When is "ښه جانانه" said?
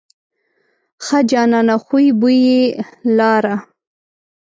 1.03-1.75